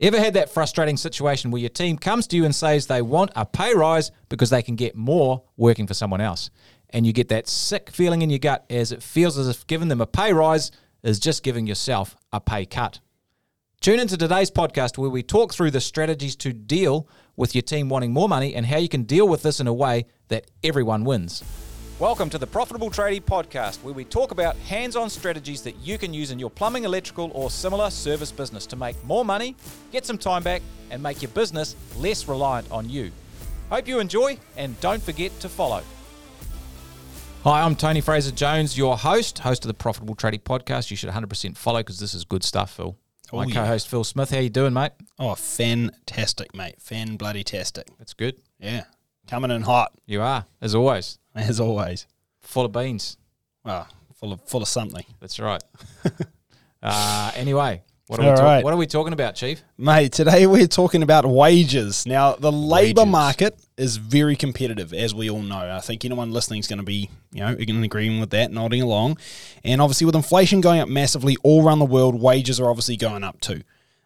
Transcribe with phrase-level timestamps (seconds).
[0.00, 3.32] Ever had that frustrating situation where your team comes to you and says they want
[3.34, 6.50] a pay rise because they can get more working for someone else?
[6.90, 9.88] And you get that sick feeling in your gut as it feels as if giving
[9.88, 10.70] them a pay rise
[11.02, 13.00] is just giving yourself a pay cut.
[13.80, 17.88] Tune into today's podcast where we talk through the strategies to deal with your team
[17.88, 21.02] wanting more money and how you can deal with this in a way that everyone
[21.02, 21.42] wins.
[21.98, 25.98] Welcome to the Profitable Tradie podcast, where we talk about hands on strategies that you
[25.98, 29.56] can use in your plumbing, electrical, or similar service business to make more money,
[29.90, 33.10] get some time back, and make your business less reliant on you.
[33.70, 35.82] Hope you enjoy, and don't forget to follow.
[37.42, 40.92] Hi, I'm Tony Fraser Jones, your host, host of the Profitable Tradie podcast.
[40.92, 42.96] You should 100% follow because this is good stuff, Phil.
[43.32, 43.54] Oh, My Oh, yeah.
[43.54, 44.92] co-host Phil Smith, how you doing, mate?
[45.18, 46.76] Oh, fantastic, mate.
[46.80, 47.88] Fan bloody tastic.
[47.98, 48.36] That's good.
[48.60, 48.84] Yeah.
[49.26, 51.18] Coming in hot, You are, as always,
[51.48, 52.06] as always.
[52.40, 53.16] full of beans.
[53.64, 55.04] Well, full of full of something.
[55.20, 55.62] That's right.
[56.82, 58.64] uh, anyway, what are, we talk- right.
[58.64, 59.62] what are we talking about, Chief?
[59.76, 62.06] Mate, today we're talking about wages.
[62.06, 63.12] Now, the labour Wages.
[63.12, 65.58] market is very competitive, as we all know.
[65.76, 68.82] I think anyone listening is going to be, you know, in agreement with that, nodding
[68.82, 69.18] along.
[69.62, 73.22] And obviously, with inflation going up massively all around the world, wages are obviously going
[73.24, 73.62] up too.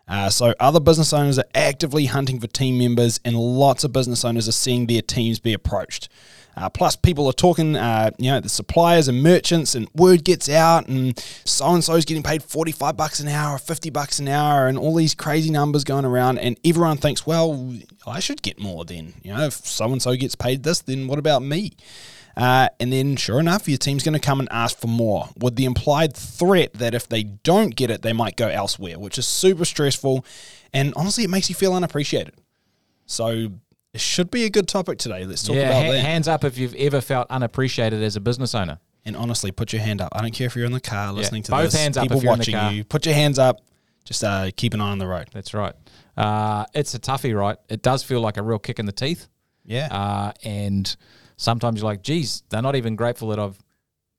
[0.09, 4.25] Uh, so, other business owners are actively hunting for team members, and lots of business
[4.25, 6.09] owners are seeing their teams be approached.
[6.55, 10.49] Uh, plus, people are talking, uh, you know, the suppliers and merchants, and word gets
[10.49, 14.29] out, and so and so is getting paid forty-five bucks an hour, fifty bucks an
[14.29, 17.73] hour, and all these crazy numbers going around, and everyone thinks, well,
[18.07, 19.15] I should get more then.
[19.23, 21.73] You know, if so and so gets paid this, then what about me?
[22.37, 25.57] Uh, and then, sure enough, your team's going to come and ask for more with
[25.57, 29.27] the implied threat that if they don't get it, they might go elsewhere, which is
[29.27, 30.25] super stressful.
[30.73, 32.35] And honestly, it makes you feel unappreciated.
[33.07, 33.49] So,
[33.93, 35.25] it should be a good topic today.
[35.25, 36.01] Let's talk yeah, about ha- that.
[36.01, 38.79] hands up if you've ever felt unappreciated as a business owner.
[39.05, 40.13] And honestly, put your hand up.
[40.13, 41.81] I don't care if you're in the car listening to both this.
[41.81, 42.73] hands up people if you're in the watching car.
[42.73, 42.85] you.
[42.85, 43.61] Put your hands up.
[44.05, 45.29] Just uh, keep an eye on the road.
[45.33, 45.75] That's right.
[46.17, 47.57] Uh, it's a toughie, right?
[47.69, 49.29] It does feel like a real kick in the teeth.
[49.65, 49.89] Yeah.
[49.91, 50.97] Uh, and
[51.43, 53.59] sometimes you're like, geez, they're not even grateful that I've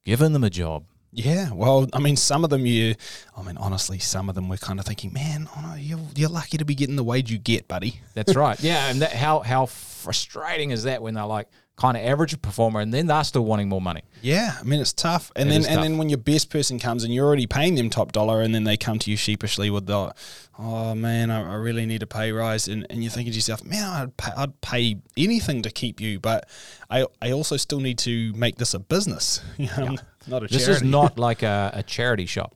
[0.06, 0.86] given them a job.
[1.16, 2.96] Yeah, well, I mean, some of them you,
[3.38, 6.58] I mean, honestly, some of them we're kind of thinking, man, oh you're, you're lucky
[6.58, 8.02] to be getting the wage you get, buddy.
[8.16, 8.60] That's right.
[8.60, 12.80] Yeah, and that, how how frustrating is that when they're like kind of average performer
[12.82, 14.02] and then they're still wanting more money?
[14.22, 15.32] Yeah, I mean, it's tough.
[15.36, 15.84] And It then and tough.
[15.84, 18.64] then when your best person comes and you're already paying them top dollar, and then
[18.64, 20.14] they come to you sheepishly with the,
[20.58, 23.64] oh man, I, I really need a pay rise, and, and you're thinking to yourself,
[23.66, 26.48] man, I'd pay, I'd pay anything to keep you, but
[26.90, 29.98] I I also still need to make this a business, you know,
[30.28, 30.86] not a This charity.
[30.86, 32.56] is not like a, a charity shop.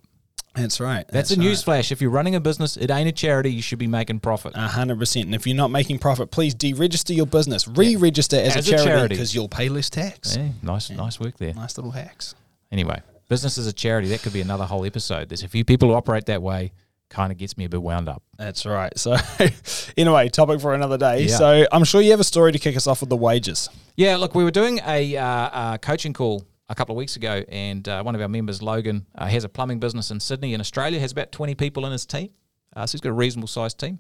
[0.57, 1.07] That's right.
[1.07, 1.91] That's, a newsflash.
[1.91, 3.51] If you're running a business, it ain't a charity.
[3.51, 4.53] You should be making profit.
[4.55, 5.25] A hundred percent.
[5.27, 7.67] And if you're not making profit, please deregister your business.
[7.67, 10.35] Re-register as, As a charity because you'll pay less tax.
[10.35, 11.53] Yeah, nice, nice work there.
[11.53, 12.35] Nice little hacks.
[12.71, 15.29] Anyway, business as a charity, that could be another whole episode.
[15.29, 16.73] There's a few people who operate that way,
[17.09, 18.23] kind of gets me a bit wound up.
[18.37, 18.97] That's right.
[18.97, 19.15] So,
[19.97, 21.23] anyway, topic for another day.
[21.23, 21.37] Yeah.
[21.37, 23.69] So, I'm sure you have a story to kick us off with the wages.
[23.95, 27.43] Yeah, look, we were doing a uh, uh, coaching call a couple of weeks ago,
[27.49, 30.59] and uh, one of our members, Logan, uh, has a plumbing business in Sydney, in
[30.59, 32.29] Australia, has about 20 people in his team.
[32.75, 33.99] Uh, so he's got a reasonable sized team.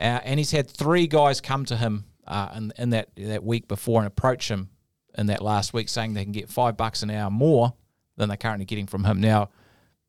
[0.00, 3.68] Uh, and he's had three guys come to him uh, in, in that, that week
[3.68, 4.70] before and approach him
[5.16, 7.74] in that last week saying they can get five bucks an hour more
[8.16, 9.20] than they're currently getting from him.
[9.20, 9.50] Now,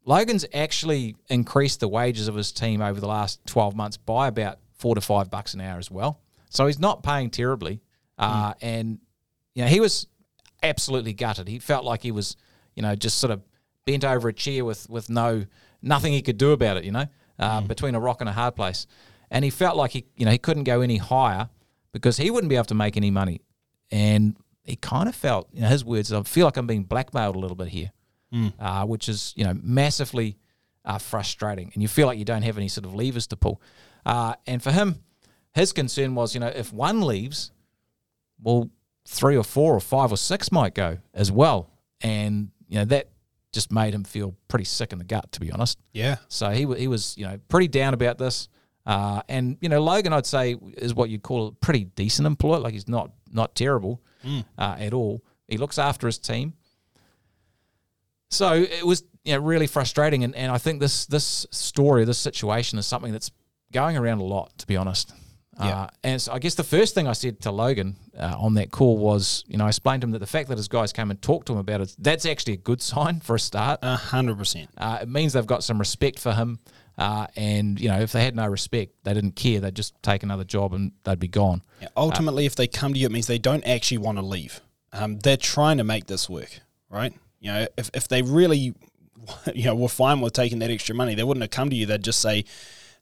[0.06, 4.60] Logan's actually increased the wages of his team over the last 12 months by about
[4.74, 6.20] four to five bucks an hour as well.
[6.50, 7.82] So he's not paying terribly.
[8.18, 9.00] Uh, And,
[9.54, 10.08] you know, he was
[10.64, 11.48] absolutely gutted.
[11.48, 12.36] He felt like he was,
[12.76, 13.42] you know, just sort of
[13.86, 15.46] bent over a chair with, with no,
[15.82, 17.06] nothing he could do about it, you know,
[17.38, 18.88] uh, between a rock and a hard place.
[19.32, 21.50] And he felt like he, you know, he couldn't go any higher
[21.92, 23.42] because he wouldn't be able to make any money.
[23.92, 27.36] And he kind of felt, you know, his words, I feel like I'm being blackmailed
[27.36, 27.92] a little bit here
[28.60, 30.38] uh, which is you know massively
[30.86, 33.62] uh, frustrating, and you feel like you don't have any sort of levers to pull.
[34.06, 35.04] Uh, and for him,
[35.54, 37.52] his concern was you know if one leaves,
[38.42, 38.70] well,
[39.10, 41.72] three or four or five or six might go as well,
[42.02, 43.10] and you know that
[43.52, 45.80] just made him feel pretty sick in the gut, to be honest.
[45.92, 46.18] Yeah.
[46.28, 48.48] So he he was you know pretty down about this,
[48.86, 52.60] uh, and you know Logan I'd say is what you'd call a pretty decent employee.
[52.60, 54.00] Like he's not not terrible
[54.58, 55.24] uh, at all.
[55.48, 56.54] He looks after his team.
[58.30, 62.20] So it was you know, really frustrating, and, and I think this this story, this
[62.20, 63.32] situation, is something that's
[63.72, 65.14] going around a lot, to be honest.
[65.60, 65.82] Yeah.
[65.82, 68.72] Uh, and so I guess the first thing I said to Logan uh, on that
[68.72, 71.12] call was, you know, I explained to him that the fact that his guys came
[71.12, 73.80] and talked to him about it, that's actually a good sign for a start.
[73.82, 74.70] A hundred percent.
[74.78, 76.60] Uh, it means they've got some respect for him.
[76.98, 80.22] Uh, and, you know, if they had no respect, they didn't care, they'd just take
[80.22, 81.62] another job and they'd be gone.
[81.82, 84.60] Yeah, ultimately, if they come to you, it means they don't actually want to leave.
[84.92, 86.60] Um, they're trying to make this work,
[86.90, 87.14] right?
[87.40, 88.74] You know, if, if they really,
[89.54, 91.86] you know, were fine with taking that extra money, they wouldn't have come to you.
[91.86, 92.44] They'd just say,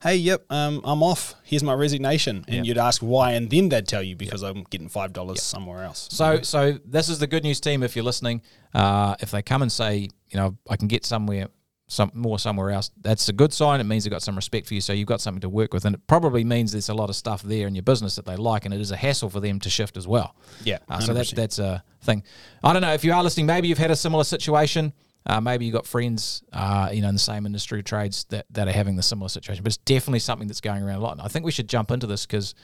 [0.04, 1.36] hey, yep, um, I'm off.
[1.44, 2.66] Here's my resignation, and Yep.
[2.66, 6.08] you'd ask why, and then they'd tell you because I'm getting five dollars somewhere else.
[6.12, 7.84] So, so this is the good news team.
[7.84, 8.42] If you're listening,
[8.74, 11.48] uh, if they come and say, you know, I can get somewhere,
[11.90, 13.80] some more somewhere else, that's a good sign.
[13.80, 14.82] It means they've got some respect for you.
[14.82, 17.16] So you've got something to work with, and it probably means there's a lot of
[17.16, 19.60] stuff there in your business that they like, and it is a hassle for them
[19.62, 20.36] to shift as well.
[20.64, 22.24] Yeah, Uh, so that's that's a thing.
[22.64, 23.46] I don't know if you are listening.
[23.46, 24.94] Maybe you've had a similar situation.
[25.28, 28.68] Uh, maybe you've got friends, uh, you know, in the same industry trades that, that
[28.68, 29.62] are having the similar situation.
[29.62, 31.12] But it's definitely something that's going around a lot.
[31.12, 32.56] And I think we should jump into this because,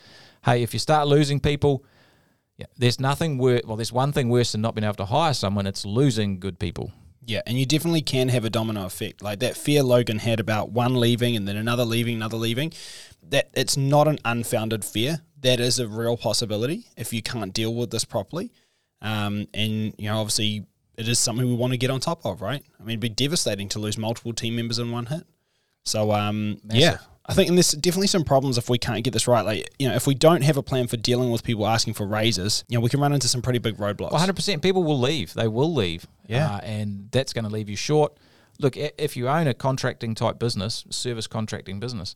[0.45, 1.83] hey, if you start losing people,
[2.57, 3.61] yeah, there's nothing worse.
[3.65, 5.67] Well, there's one thing worse than not being able to hire someone.
[5.67, 6.93] It's losing good people.
[7.25, 9.21] Yeah, and you definitely can have a domino effect.
[9.21, 12.73] Like that fear Logan had about one leaving and then another leaving, another leaving.
[13.29, 15.21] That it's not an unfounded fear.
[15.41, 18.51] That is a real possibility if you can't deal with this properly.
[19.01, 20.65] Um, and you know, obviously,
[20.97, 22.63] it is something we want to get on top of, right?
[22.79, 25.25] I mean, it'd be devastating to lose multiple team members in one hit.
[25.83, 29.27] So, um, yeah, I think and there's definitely some problems if we can't get this
[29.27, 29.45] right.
[29.45, 32.05] Like, you know, if we don't have a plan for dealing with people asking for
[32.05, 34.11] raises, you know, we can run into some pretty big roadblocks.
[34.11, 35.33] Well, 100% people will leave.
[35.33, 36.05] They will leave.
[36.27, 36.55] Yeah.
[36.55, 38.17] Uh, and that's going to leave you short.
[38.59, 42.13] Look, if you own a contracting type business, service contracting business,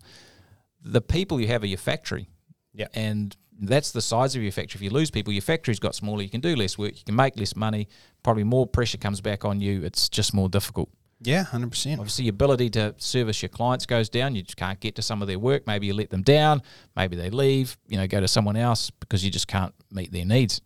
[0.83, 2.27] the people you have are your factory.
[2.73, 2.87] Yeah.
[2.93, 4.77] And that's the size of your factory.
[4.77, 6.21] If you lose people, your factory's got smaller.
[6.21, 6.97] You can do less work.
[6.97, 7.87] You can make less money.
[8.27, 9.85] Probably more pressure comes back on you.
[9.85, 10.89] It's just more difficult.
[11.21, 11.97] Yeah, hundred percent.
[12.01, 14.35] Obviously, your ability to service your clients goes down.
[14.35, 15.65] You just can't get to some of their work.
[15.65, 16.61] Maybe you let them down.
[16.93, 17.77] Maybe they leave.
[17.87, 20.59] You know, go to someone else because you just can't meet their needs.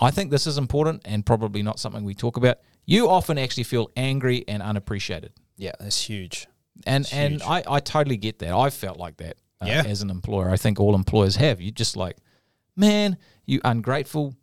[0.00, 2.58] I think this is important and probably not something we talk about.
[2.86, 6.46] You often actually feel angry and unappreciated, Yeah, that's huge.
[6.86, 7.42] and It's and huge.
[7.42, 8.54] I, I totally get that.
[8.54, 9.82] I felt like that uh, Yeah.
[9.84, 10.48] as an employer.
[10.50, 11.60] I think all employers have.
[11.60, 12.16] You just like,
[12.76, 14.36] man, you ungrateful,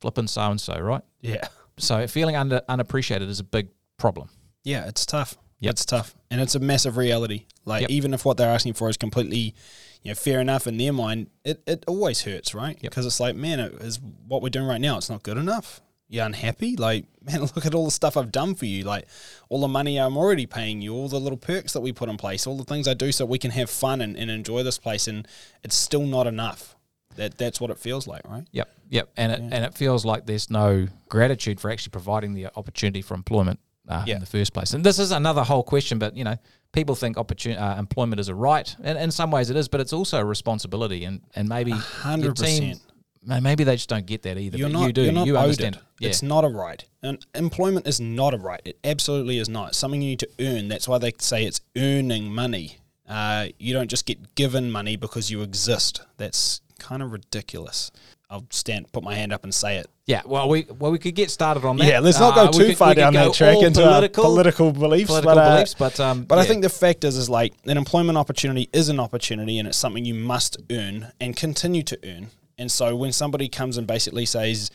[0.00, 1.02] flipping so and so, right?
[1.20, 1.46] Yeah.
[1.78, 3.68] So feeling under unappreciated is a big
[3.98, 4.28] problem.
[4.62, 5.36] Yeah, it's tough.
[5.60, 5.70] Yep.
[5.72, 6.14] It's tough.
[6.30, 7.46] And it's a massive reality.
[7.64, 7.90] Like Yep.
[7.90, 9.54] even if what they're asking for is completely,
[10.02, 12.76] you know, fair enough in their mind, it, it always hurts, right?
[12.80, 12.90] Yep.
[12.90, 15.80] Because it's like, man, it is what we're doing right now, it's not good enough.
[16.08, 16.76] You're unhappy?
[16.76, 18.84] Like, man, look at all the stuff I've done for you.
[18.84, 19.06] Like
[19.48, 22.16] all the money I'm already paying you, all the little perks that we put in
[22.18, 24.78] place, all the things I do so we can have fun and, and enjoy this
[24.78, 25.26] place and
[25.62, 26.73] it's still not enough.
[27.16, 28.44] That that's what it feels like, right?
[28.52, 32.46] Yep, yep, and it and it feels like there's no gratitude for actually providing the
[32.56, 34.14] opportunity for employment uh, Yeah.
[34.14, 34.72] in the first place.
[34.74, 36.36] And this is another whole question, but you know,
[36.72, 39.80] people think opportun- uh, employment is a right, and in some ways it is, but
[39.80, 42.80] it's also a responsibility, and and maybe hundred percent.
[43.26, 44.58] maybe they just don't get that either.
[44.58, 45.76] You're not, you do, You're not you owed understand.
[45.76, 45.82] it.
[46.00, 46.84] Yeah, It's not a right.
[47.02, 48.60] And employment is not a right.
[48.64, 49.68] It absolutely is not.
[49.68, 50.68] It's something you need to earn.
[50.68, 52.78] That's why they say it's earning money.
[53.08, 56.02] Uh, you don't just get given money because you exist.
[56.16, 57.90] That's kind of ridiculous.
[58.30, 59.86] I'll stand, put my hand up and say it.
[60.06, 60.22] yeah.
[60.24, 61.86] Well, we well we could get started on that.
[61.86, 64.72] Yeah, let's not go Uh, too could- far down that track into political, our political
[64.72, 65.08] beliefs.
[65.08, 67.76] political but, uh, beliefs, but um, But I think the fact is, is like an
[67.76, 72.30] employment opportunity is an opportunity, and it's something you must earn and continue to earn.
[72.58, 74.70] And so when somebody comes and basically says,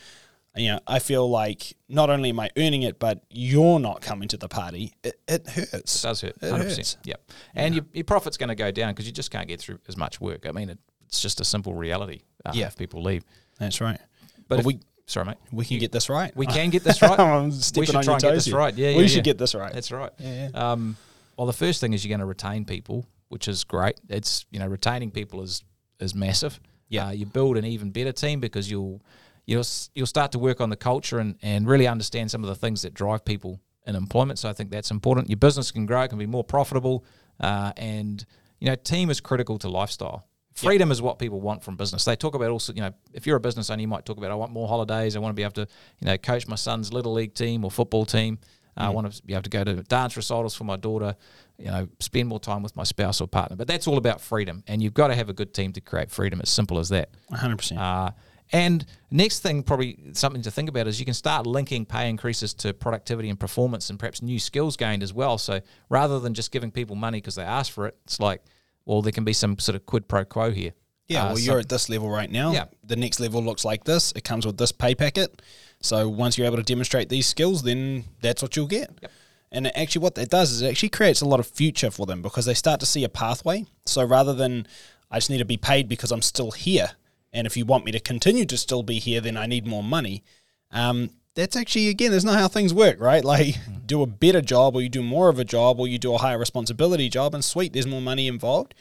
[0.55, 4.27] you know, I feel like not only am I earning it, but you're not coming
[4.29, 5.95] to the party, it, it hurts.
[6.03, 6.77] It does hurt, It hundred hurts.
[6.77, 7.05] percent.
[7.05, 9.79] Yep, and your, your profit's going to go down because you just can't get through
[9.87, 10.45] as much work.
[10.47, 10.79] I mean, it,
[11.09, 12.21] it's just a simple reality.
[12.45, 12.67] Uh, Yeah.
[12.67, 13.23] if people leave,
[13.59, 13.99] That's right.
[14.47, 16.35] but But if- we sorry, mate, we can get this right.
[16.37, 17.19] we can get this right.
[17.19, 17.51] I'm we
[17.85, 18.55] should on try your and get this here.
[18.57, 18.73] right.
[18.75, 19.21] Yeah, we yeah, should yeah.
[19.23, 19.73] get this right.
[19.73, 20.11] That's right.
[20.19, 20.71] Yeah, yeah.
[20.71, 20.95] Um,
[21.35, 23.99] well, the first thing is you're going to retain people, which is great.
[24.07, 25.63] It's you know retaining people is
[25.99, 26.59] is massive.
[26.89, 27.07] Yeah.
[27.07, 29.01] uh, you build an even better team because you'll
[29.45, 32.55] you'll you'll start to work on the culture and and really understand some of the
[32.55, 34.37] things that drive people in employment.
[34.39, 35.27] So I think that's important.
[35.29, 37.03] Your business can grow, it can be more profitable,
[37.39, 38.23] uh, and
[38.59, 40.25] you know team is critical to lifestyle.
[40.53, 42.03] Freedom is what people want from business.
[42.03, 44.31] They talk about also, you know, if you're a business owner, you might talk about,
[44.31, 45.15] I want more holidays.
[45.15, 45.67] I want to be able to,
[45.99, 48.39] you know, coach my son's little league team or football team.
[48.77, 51.15] Uh, I want to be able to go to dance recitals for my daughter,
[51.57, 53.55] you know, spend more time with my spouse or partner.
[53.55, 54.63] But that's all about freedom.
[54.67, 56.39] And you've got to have a good team to create freedom.
[56.39, 57.09] It's simple as that.
[57.31, 57.77] 100%.
[57.77, 58.11] Uh,
[58.51, 62.53] and next thing, probably something to think about is you can start linking pay increases
[62.55, 65.37] to productivity and performance and perhaps new skills gained as well.
[65.37, 68.41] So rather than just giving people money because they ask for it, it's like,
[68.89, 70.71] well, there can be some sort of quid pro quo here.
[71.07, 72.51] Yeah, Uh, well, so- you're at this level right now.
[72.53, 72.65] Yeah.
[72.83, 74.11] The next level looks like this.
[74.15, 75.41] It comes with this pay packet.
[75.79, 78.89] So once you're able to demonstrate these skills, then that's what you'll get.
[79.01, 79.11] Yep.
[79.51, 82.21] And actually, what that does is it actually creates a lot of future for them
[82.23, 83.65] because they start to see a pathway.
[83.85, 84.67] So rather than
[85.11, 86.91] I just need to be paid because I'm still here,
[87.31, 89.83] and if you want me to continue to still be here, then I need more
[89.83, 90.23] money.
[90.71, 93.23] Um, that's actually again, that's not how things work, right?
[93.23, 93.55] Like,
[93.85, 96.17] do a better job, or you do more of a job, or you do a
[96.17, 98.73] higher responsibility job, and sweet, there's more money involved.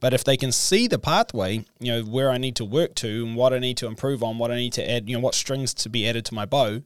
[0.00, 3.24] But if they can see the pathway, you know, where I need to work to
[3.24, 5.34] and what I need to improve on, what I need to add, you know, what
[5.34, 6.82] strings to be added to my bow,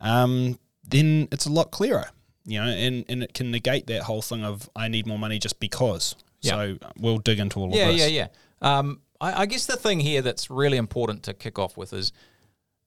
[0.00, 2.10] um, then it's a lot clearer,
[2.44, 5.38] you know, and, and it can negate that whole thing of I need more money
[5.38, 6.16] just because.
[6.42, 6.50] Yeah.
[6.50, 8.00] So we'll dig into all yeah, of this.
[8.00, 8.26] yeah, yeah.
[8.62, 11.92] Yeah um, I, I guess the thing here that's really important to kick off with
[11.92, 12.12] is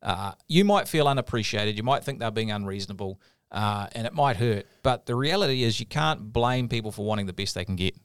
[0.04, 1.76] uh, you might feel unappreciated.
[1.78, 3.20] You might think they're being unreasonable,
[3.52, 4.68] uh, and it might hurt.
[4.84, 7.96] But the reality is, you can't blame people for wanting the best they can get.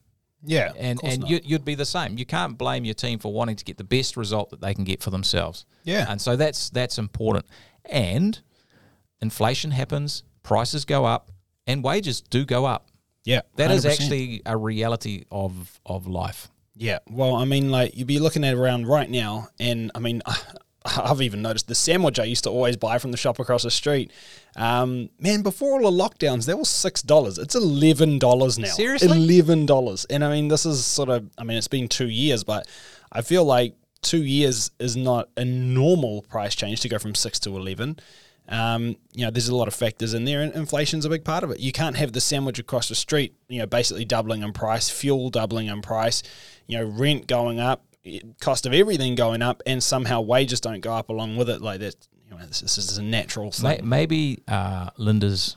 [0.44, 2.16] Yeah, and and you, you'd be the same.
[2.16, 4.84] You can't blame your team for wanting to get the best result that they can
[4.84, 5.66] get for themselves.
[5.84, 6.06] Yeah.
[6.08, 7.44] and so that's that's important.
[7.84, 8.40] And
[9.20, 11.32] inflation happens, prices go up,
[11.66, 12.86] and wages do go up.
[13.24, 13.90] yeah, That is 100%.
[13.90, 16.48] actually a reality of of life.
[16.76, 20.22] Yeah, well, I mean, like you'd be looking at around right now, and I mean,
[20.84, 23.70] I've even noticed the sandwich I used to always buy from the shop across the
[23.70, 24.12] street.
[24.56, 27.38] Um, man, before all the lockdowns, that was six dollars.
[27.38, 28.68] It's eleven dollars now.
[28.68, 29.08] Seriously?
[29.08, 30.04] eleven dollars.
[30.06, 31.28] And I mean, this is sort of.
[31.36, 32.66] I mean, it's been two years, but
[33.12, 37.38] I feel like two years is not a normal price change to go from six
[37.40, 37.98] to eleven.
[38.50, 41.44] Um, you know, there's a lot of factors in there, and inflation's a big part
[41.44, 41.60] of it.
[41.60, 45.28] You can't have the sandwich across the street, you know, basically doubling in price, fuel
[45.28, 46.22] doubling in price,
[46.66, 47.84] you know, rent going up,
[48.40, 51.60] cost of everything going up, and somehow wages don't go up along with it.
[51.62, 53.88] Like that, you know, this, this is a natural thing.
[53.88, 55.56] Maybe uh, Linda's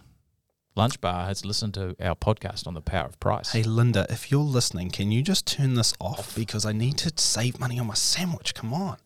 [0.76, 3.52] lunch bar has listened to our podcast on the power of price.
[3.52, 7.12] Hey, Linda, if you're listening, can you just turn this off because I need to
[7.22, 8.54] save money on my sandwich?
[8.54, 8.98] Come on.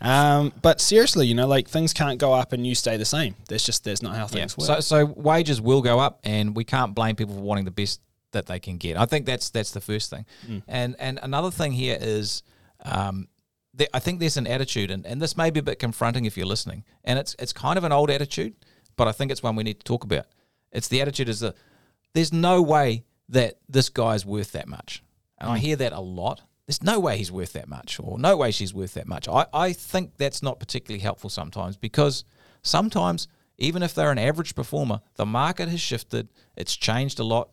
[0.00, 3.34] Um, but seriously, you know, like things can't go up and you stay the same.
[3.48, 4.26] That's just that's not how Yeah.
[4.26, 4.66] things work.
[4.66, 8.00] So so wages will go up, and we can't blame people for wanting the best
[8.32, 8.96] that they can get.
[8.96, 10.24] I think that's that's the first thing.
[10.46, 10.62] Mm.
[10.68, 12.42] And and another thing here is,
[12.88, 13.28] um,
[13.74, 16.36] there, I think there's an attitude, and, and this may be a bit confronting if
[16.36, 18.54] you're listening, and it's it's kind of an old attitude,
[18.96, 20.26] but I think it's one we need to talk about.
[20.72, 21.54] It's the attitude is that
[22.14, 25.02] there's no way that this guy's worth that much,
[25.38, 25.54] and Mm.
[25.54, 26.42] I hear that a lot.
[26.66, 29.28] There's no way he's worth that much, or no way she's worth that much.
[29.28, 32.24] I, I think that's not particularly helpful sometimes because
[32.62, 37.50] sometimes, even if they're an average performer, the market has shifted, it's changed a lot,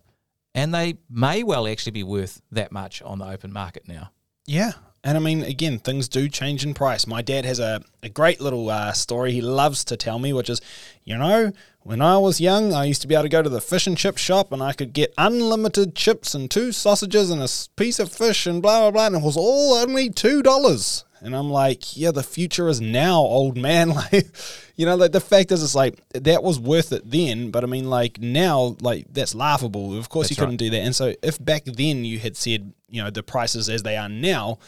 [0.54, 4.10] and they may well actually be worth that much on the open market now.
[4.46, 4.72] Yeah.
[5.06, 7.06] And I mean, again, things do change in price.
[7.06, 10.50] My dad has a, a great little uh, story he loves to tell me, which
[10.50, 10.60] is,
[11.04, 11.52] you know,
[11.84, 13.96] when I was young, I used to be able to go to the fish and
[13.96, 18.10] chip shop and I could get unlimited chips and two sausages and a piece of
[18.10, 19.06] fish and blah, blah, blah.
[19.06, 21.04] And it was all only $2.
[21.20, 23.94] And I'm like, yeah, the future is now, old man.
[24.12, 24.26] Like,
[24.74, 27.68] you know, like the fact is, it's like that was worth it then, but I
[27.68, 29.96] mean, like now, like that's laughable.
[29.96, 30.80] Of course, That's you couldn't do that.
[30.80, 34.08] And so, if back then you had said, you know, the prices as they are
[34.08, 34.58] now,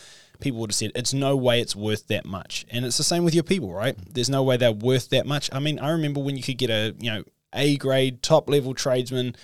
[0.40, 2.66] people would have said it's no way it's worth that much.
[2.71, 3.97] And it's the same with your people, right?
[4.12, 5.50] There's no way they're worth that much.
[5.52, 8.75] I mean, I remember when you could get a you know A grade top level
[8.75, 9.37] tradesman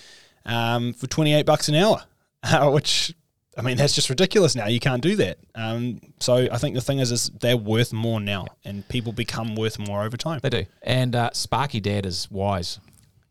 [0.47, 2.05] um, for 28 bucks an hour,
[2.73, 3.15] which
[3.57, 4.67] I mean that's just ridiculous now.
[4.67, 5.39] You can't do that.
[5.55, 9.57] Um, so I think the thing is, is they're worth more now, and people become
[9.57, 10.41] worth more over time.
[10.43, 10.65] They do.
[10.83, 12.79] And uh, Sparky Dad is wise.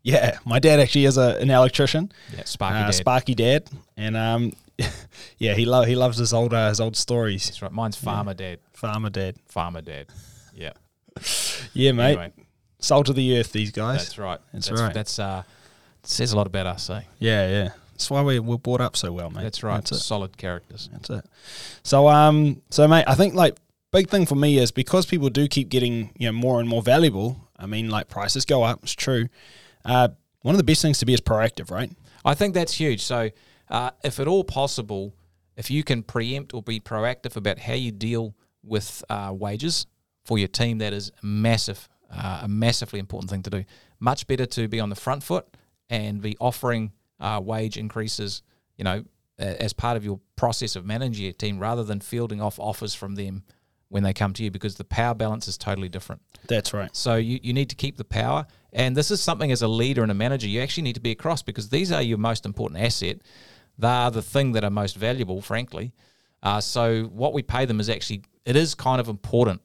[0.04, 2.12] Yeah, my dad actually is a, an electrician.
[2.36, 2.94] Yeah, Sparky uh, Dad.
[2.94, 4.52] Sparky dad, and um,
[5.38, 7.46] yeah, he lo- he loves his old uh, his old stories.
[7.46, 7.72] That's right.
[7.72, 8.58] Mine's Farmer Dad.
[8.72, 9.36] Farmer dad.
[9.46, 10.06] Farmer Dad.
[10.54, 10.72] Yeah.
[11.72, 12.10] Yeah, mate.
[12.12, 12.32] Anyway,
[12.78, 14.04] Salt of the earth, these guys.
[14.04, 14.38] that's right.
[14.52, 14.94] That's that's right.
[14.94, 15.42] That's uh,
[16.04, 17.00] says a lot about us, eh?
[17.18, 17.68] yeah, yeah.
[17.92, 19.42] That's why we we're brought up so well, mate.
[19.42, 19.84] That's right.
[19.84, 20.04] That's.
[20.04, 20.88] Solid characters.
[20.92, 21.24] That's it.
[21.82, 23.56] So um, so mate, I think like
[23.92, 26.82] big thing for me is because people do keep getting you know more and more
[26.82, 27.48] valuable.
[27.58, 28.80] I mean, like prices go up.
[28.82, 29.28] It's true.
[29.84, 30.08] Uh,
[30.42, 31.90] one of the best things to be is proactive, right?
[32.24, 33.02] I think that's huge.
[33.02, 33.30] So,
[33.68, 35.14] uh, if at all possible,
[35.56, 39.86] if you can preempt or be proactive about how you deal with uh, wages
[40.24, 43.64] for your team, that is massive, uh, a massively important thing to do.
[44.00, 45.46] Much better to be on the front foot
[45.88, 48.42] and be offering uh, wage increases,
[48.76, 49.04] you know,
[49.38, 53.16] as part of your process of managing your team, rather than fielding off offers from
[53.16, 53.42] them
[53.88, 56.22] when they come to you, because the power balance is totally different.
[56.48, 56.94] That's right.
[56.94, 58.46] So you, you need to keep the power.
[58.72, 61.12] And this is something as a leader and a manager, you actually need to be
[61.12, 63.18] across because these are your most important asset.
[63.78, 65.92] They are the thing that are most valuable, frankly.
[66.42, 69.60] Uh, so what we pay them is actually, it is kind of important.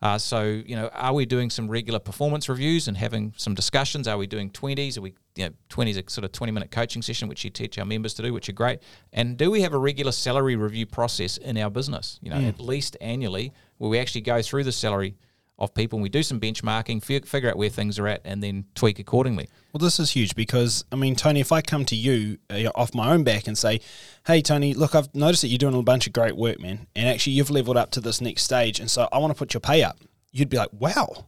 [0.00, 4.06] Uh, so, you know, are we doing some regular performance reviews and having some discussions?
[4.06, 4.96] Are we doing 20s?
[4.96, 7.78] Are we, you know, 20s a sort of 20 minute coaching session, which you teach
[7.78, 8.80] our members to do, which are great.
[9.12, 12.20] And do we have a regular salary review process in our business?
[12.22, 15.16] You know, at least annually, where we actually go through the salary
[15.58, 18.42] of people and we do some benchmarking, fi- figure out where things are at, and
[18.42, 19.48] then tweak accordingly.
[19.72, 22.94] Well, this is huge because I mean, Tony, if I come to you uh, off
[22.94, 23.80] my own back and say,
[24.26, 27.08] "Hey, Tony, look, I've noticed that you're doing a bunch of great work, man, and
[27.08, 29.60] actually you've leveled up to this next stage, and so I want to put your
[29.60, 29.98] pay up,"
[30.30, 31.26] you'd be like, "Wow,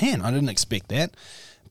[0.00, 1.14] man, I didn't expect that."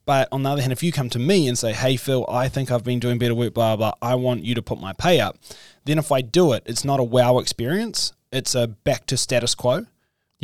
[0.06, 2.48] But on the other hand, if you come to me and say, "Hey, Phil, I
[2.50, 5.20] think I've been doing better work, blah, blah I want you to put my pay
[5.20, 5.38] up,"
[5.86, 9.54] then if I do it, it's not a wow experience; it's a back to status
[9.54, 9.86] quo.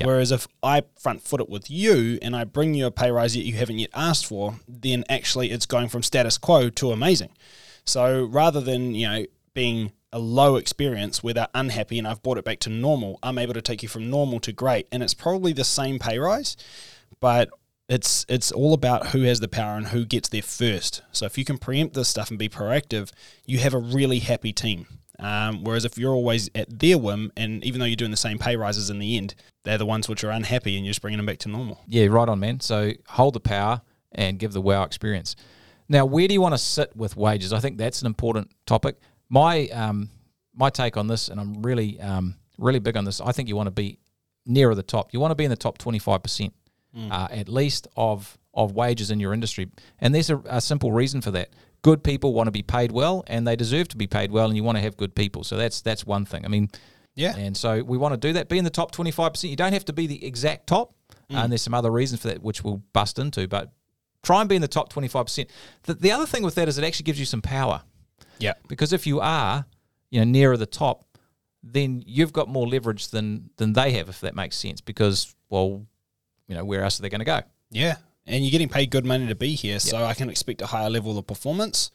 [0.00, 0.06] Yep.
[0.06, 3.34] Whereas if I front foot it with you and I bring you a pay rise
[3.34, 7.30] that you haven't yet asked for, then actually it's going from status quo to amazing.
[7.84, 12.38] So rather than, you know, being a low experience where they're unhappy and I've brought
[12.38, 14.88] it back to normal, I'm able to take you from normal to great.
[14.90, 16.56] And it's probably the same pay rise,
[17.20, 17.50] but
[17.90, 21.02] it's it's all about who has the power and who gets there first.
[21.12, 23.10] So if you can preempt this stuff and be proactive,
[23.44, 24.86] you have a really happy team.
[25.20, 28.38] Um, whereas if you're always at their whim, and even though you're doing the same
[28.38, 29.34] pay rises in the end,
[29.64, 31.80] they're the ones which are unhappy, and you're just bringing them back to normal.
[31.86, 32.60] Yeah, right on, man.
[32.60, 35.36] So hold the power and give the wow experience.
[35.88, 37.52] Now, where do you want to sit with wages?
[37.52, 38.96] I think that's an important topic.
[39.28, 40.08] My um,
[40.54, 43.20] my take on this, and I'm really um, really big on this.
[43.20, 43.98] I think you want to be
[44.46, 45.12] nearer the top.
[45.12, 46.54] You want to be in the top 25 percent,
[46.96, 47.12] Mm.
[47.12, 49.70] uh, at least of of wages in your industry.
[50.00, 51.50] And there's a, a simple reason for that.
[51.82, 54.56] Good people want to be paid well, and they deserve to be paid well, and
[54.56, 55.44] you want to have good people.
[55.44, 56.44] So that's that's one thing.
[56.44, 56.68] I mean,
[57.14, 57.36] Yeah.
[57.36, 58.48] and so we want to do that.
[58.48, 59.48] Be in the top 25%.
[59.48, 60.94] You don't have to be the exact top.
[61.10, 63.46] uh, and there's some other reasons for that, which we'll bust into.
[63.48, 63.72] But
[64.22, 65.46] try and be in the top 25%.
[65.84, 67.82] The, the other thing with that is it actually gives you some power.
[68.38, 68.54] Yeah.
[68.68, 69.64] Because if you are,
[70.10, 71.04] you know, nearer the top,
[71.62, 74.80] then you've got more leverage than than they have, if that makes sense.
[74.80, 75.86] Because, well,
[76.48, 77.40] you know, where else are they going to go?
[77.70, 77.96] Yeah.
[78.30, 80.88] And you're getting paid good money to be here, so I can expect a higher
[80.88, 81.90] level of performance.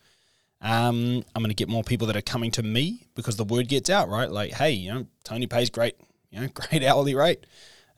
[0.62, 3.70] Um, I'm going to get more people that are coming to me because the word
[3.70, 4.30] gets out, right?
[4.30, 5.96] Like, hey, you know, Tony pays great,
[6.32, 7.46] you know, great hourly rate.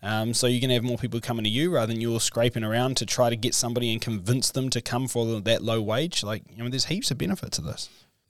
[0.04, 2.64] Um, so you're going to have more people coming to you rather than you're scraping
[2.64, 6.24] around to try to get somebody and convince them to come for that low wage.
[6.24, 7.90] Like, you know, there's heaps of benefit to this.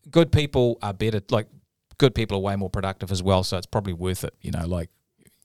[0.09, 1.21] Good people are better.
[1.29, 1.47] Like,
[1.97, 3.43] good people are way more productive as well.
[3.43, 4.33] So it's probably worth it.
[4.41, 4.89] You know, like,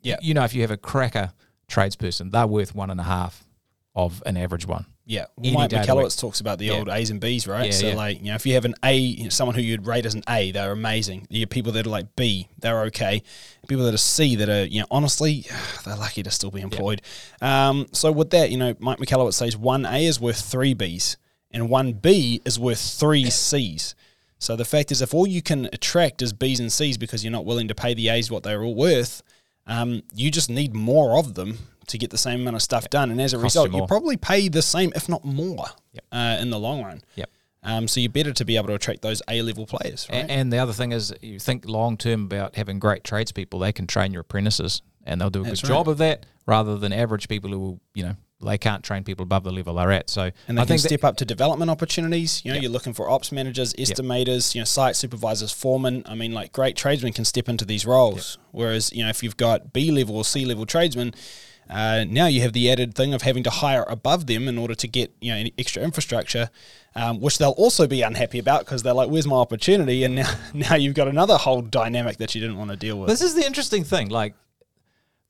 [0.03, 0.19] Yeah.
[0.23, 1.33] you know, if you have a cracker
[1.69, 3.45] tradesperson, they're worth one and a half
[3.95, 4.87] of an average one.
[5.05, 6.73] Yeah, Any Mike day of the Michalowicz talks about the Yeah.
[6.75, 7.67] old A's and B's, right?
[7.67, 7.95] Yeah, so yeah.
[7.95, 10.15] like, you know, if you have an A, you know, someone who you'd rate as
[10.15, 11.27] an A, they're amazing.
[11.29, 13.23] You have people that are like B, they're okay.
[13.69, 15.45] People that are C, that are, you know, honestly,
[15.85, 17.03] they're lucky to still be employed.
[17.41, 21.17] Um, so with that, you know, Mike Michalowicz says one A is worth three B's,
[21.51, 23.95] and one B is worth three C's.
[24.39, 27.31] So the fact is, if all you can attract is B's and C's because you're
[27.33, 29.23] not willing to pay the A's what they're all worth,
[29.67, 31.59] um, you just need more of them
[31.89, 33.11] to get the same amount of stuff done.
[33.11, 33.87] And as a Costs you result, you more.
[33.87, 36.05] probably pay the same, if not more, Yep.
[36.13, 37.03] uh, in the long run.
[37.17, 37.31] Yep.
[37.65, 40.25] Um, so you're better to be able to attract those A level players, right?
[40.25, 43.61] A- And the other thing is, you think long term about having great tradespeople.
[43.61, 45.77] They can train your apprentices, and they'll do a That's good right.
[45.77, 49.23] job of that, rather than average people who, will, you know, they can't train people
[49.23, 50.11] above the level they're at.
[50.11, 52.43] So and they I can step up to development opportunities.
[52.45, 52.63] You know, Yep.
[52.65, 56.03] you're looking for ops managers, estimators, you know, site supervisors, foremen.
[56.07, 58.39] I mean, like great tradesmen can step into these roles.
[58.51, 61.15] Whereas, you know, if you've got B level or C level tradesmen,
[61.71, 64.75] uh, now you have the added thing of having to hire above them in order
[64.75, 66.51] to get you know extra infrastructure,
[66.95, 70.35] um, which they'll also be unhappy about because they're like, "Where's my opportunity?" And now,
[70.55, 73.09] now you've got another whole dynamic that you didn't want to deal with.
[73.09, 74.09] This is the interesting thing.
[74.09, 74.35] Like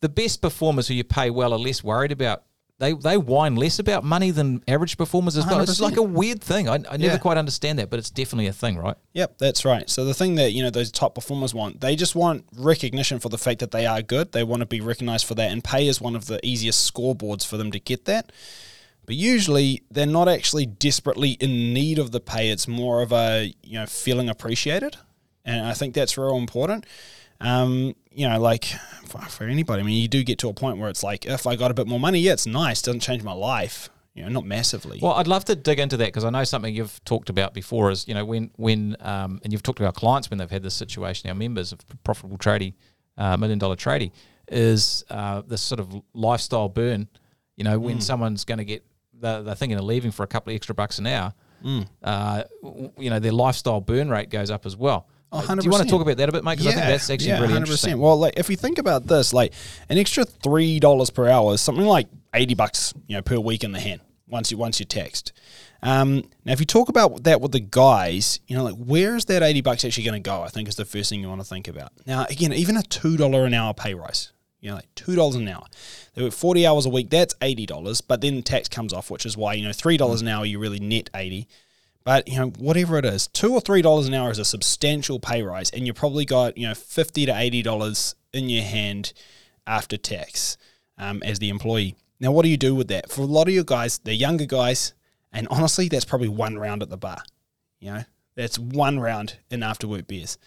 [0.00, 2.42] the best performers who you pay well are less worried about.
[2.78, 5.60] They they whine less about money than average performers as well.
[5.60, 5.80] It's 100%.
[5.82, 6.68] like a weird thing.
[6.68, 7.18] I, I never Yeah.
[7.18, 8.96] quite understand that, but it's definitely a thing, right?
[9.12, 9.88] Yep, that's right.
[9.88, 13.28] So the thing that you know those top performers want, they just want recognition for
[13.28, 14.32] the fact that they are good.
[14.32, 17.46] They want to be recognized for that, and pay is one of the easiest scoreboards
[17.46, 18.32] for them to get that.
[19.06, 22.50] But usually, they're not actually desperately in need of the pay.
[22.50, 24.96] It's more of a you know feeling appreciated,
[25.44, 26.84] and I think that's real important.
[27.42, 28.66] Um, you know, like
[29.06, 31.46] for, for anybody, I mean, you do get to a point where it's like, if
[31.46, 32.82] I got a bit more money, yeah, it's nice.
[32.82, 33.88] Doesn't change my life.
[34.14, 34.98] You know, not massively.
[35.00, 37.90] Well, I'd love to dig into that because I know something you've talked about before
[37.90, 40.62] is you know when when um, and you've talked to our clients when they've had
[40.62, 42.74] this situation, our members of profitable tradie,
[43.16, 44.10] uh, million dollar tradie,
[44.48, 47.08] is uh, this sort of lifestyle burn.
[47.56, 50.50] You know, when someone's going to get they're, they're thinking of leaving for a couple
[50.52, 51.82] of extra bucks an hour, Hmm.
[52.02, 52.42] uh,
[52.98, 55.06] you know, their lifestyle burn rate goes up as well.
[55.32, 56.58] Oh, Uh, Do you want to talk about that a bit, mate?
[56.58, 57.98] Because I think that's actually really interesting.
[57.98, 59.52] Well, like if we think about this, like
[59.88, 63.64] an extra three dollars per hour is something like eighty bucks, you know, per week
[63.64, 65.32] in the hand once you once you text.
[65.84, 69.24] Um, now, if you talk about that with the guys, you know, like where is
[69.24, 70.42] that eighty bucks actually going to go?
[70.42, 71.92] I think is the first thing you want to think about.
[72.06, 75.34] Now, again, even a two dollar an hour pay rise, you know, like two dollars
[75.36, 75.64] an hour.
[76.14, 77.10] They work forty hours a week.
[77.10, 80.20] That's eighty dollars, but then tax comes off, which is why you know three dollars
[80.22, 81.48] an hour you really net eighty.
[82.04, 85.20] But you know, whatever it is, two or three dollars an hour is a substantial
[85.20, 89.12] pay rise, and you probably got you know fifty to eighty dollars in your hand
[89.66, 90.56] after tax
[90.98, 91.96] um, as the employee.
[92.18, 93.10] Now, what do you do with that?
[93.10, 94.94] For a lot of you guys, they're younger guys,
[95.32, 97.22] and honestly, that's probably one round at the bar.
[97.80, 100.38] You know, that's one round in after work beers,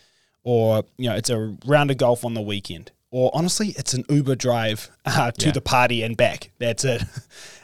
[0.44, 2.92] or you know, it's a round of golf on the weekend.
[3.12, 5.52] Or honestly, it's an Uber drive uh, to Yeah.
[5.54, 6.52] the party and back.
[6.60, 7.04] That's it.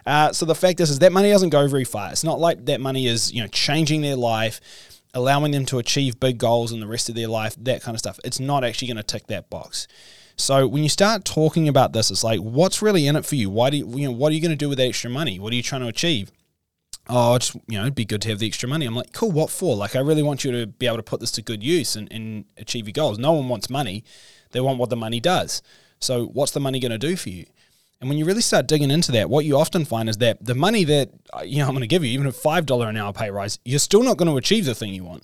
[0.04, 2.12] Uh, so the fact is, is that money doesn't go very far.
[2.12, 4.60] It's not like that money is you know changing their life,
[5.14, 8.00] allowing them to achieve big goals in the rest of their life, that kind of
[8.00, 8.20] stuff.
[8.26, 9.88] It's not actually going to tick that box.
[10.38, 13.52] So when you start talking about this, it's like, what's really in it for you?
[13.52, 15.38] Why do you, you know, what are you going to do with that extra money?
[15.38, 16.32] What are you trying to achieve?
[17.08, 18.88] oh, just you know, it'd be good to have the extra money.
[18.88, 19.76] I'm like, cool, what for?
[19.76, 22.12] Like, I really want you to be able to put this to good use and,
[22.12, 23.20] and achieve your goals.
[23.20, 24.04] No one wants money;
[24.52, 25.62] they want what the money does.
[26.00, 27.46] So, what's the money going to do for you?
[28.00, 30.56] And when you really start digging into that, what you often find is that the
[30.56, 32.98] money that uh, you know I'm going to give you, even a five dollar an
[32.98, 35.24] hour pay rise, you're still not going to achieve the thing you want.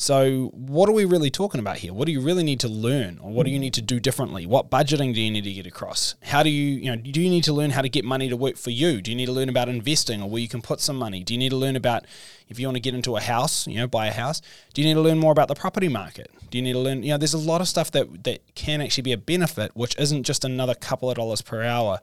[0.00, 1.92] So, what are we really talking about here?
[1.92, 4.46] What do you really need to learn, or what do you need to do differently?
[4.46, 6.14] What budgeting do you need to get across?
[6.22, 8.36] How do you, you know, do you need to learn how to get money to
[8.36, 9.02] work for you?
[9.02, 11.22] Do you need to learn about investing, or where you can put some money?
[11.22, 12.06] Do you need to learn about
[12.48, 14.40] if you want to get into a house, you know, buy a house?
[14.72, 16.30] Do you need to learn more about the property market?
[16.50, 18.80] Do you need to learn, you know, there's a lot of stuff that that can
[18.80, 22.00] actually be a benefit, which isn't just another couple of dollars per hour.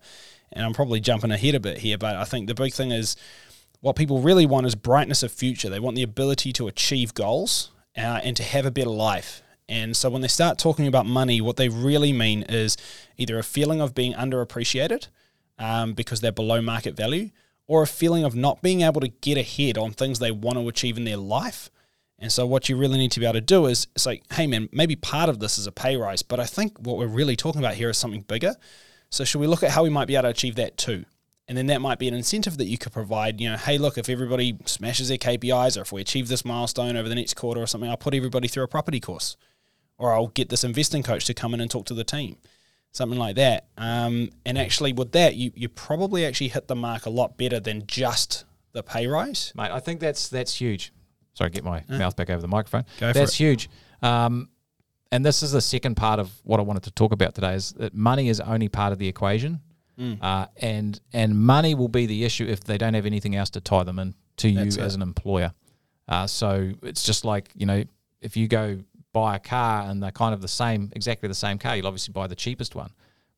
[0.52, 3.18] And I'm probably jumping ahead a bit here, but I think the big thing is
[3.82, 5.70] what people really want is brightness of future.
[5.70, 9.42] They want the ability to achieve goals uh, and to have a better life.
[9.70, 12.78] And so when they start talking about money, what they really mean is
[13.18, 15.08] either a feeling of being underappreciated
[15.60, 17.32] um, because they're below market value,
[17.68, 20.70] or a feeling of not being able to get ahead on things they want to
[20.70, 21.70] achieve in their life.
[22.20, 24.48] And so what you really need to be able to do is it's like, hey
[24.48, 27.36] man, maybe part of this is a pay rise, but I think what we're really
[27.36, 28.56] talking about here is something bigger.
[29.10, 31.06] So should we look at how we might be able to achieve that too?
[31.48, 33.40] And then that might be an incentive that you could provide.
[33.40, 36.98] You know, hey, look, if everybody smashes their KPIs or if we achieve this milestone
[36.98, 39.38] over the next quarter or something, I'll put everybody through a property course
[39.98, 42.38] or I'll get this investing coach to come in and talk to the team,
[42.92, 43.68] something like that.
[43.78, 47.60] Um, and actually, with that, you, you probably actually hit the mark a lot better
[47.60, 49.54] than just the pay rise.
[49.56, 49.72] mate.
[49.72, 50.92] I think that's that's huge.
[51.38, 52.84] Sorry, get my mouth back over the microphone.
[53.00, 53.70] Go for that's huge.
[54.02, 54.50] Um,
[55.12, 57.74] and this is the second part of what I wanted to talk about today: is
[57.74, 59.62] that money is only part of the equation,
[60.00, 60.18] Mm.
[60.22, 63.62] uh, and and money will be the issue if they don't have anything else to
[63.62, 64.82] tie them in to you That's it.
[64.82, 65.54] as an employer.
[66.08, 67.84] Uh, so it's just like you know,
[68.22, 68.80] if you go
[69.14, 72.12] buy a car and they're kind of the same, exactly the same car, you'll obviously
[72.14, 72.92] buy the cheapest one.